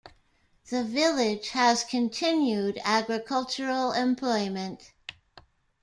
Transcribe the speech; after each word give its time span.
The 0.71 0.83
village 0.83 1.49
has 1.49 1.83
continued 1.83 2.81
agricultural 2.83 3.91
employment. 3.91 4.93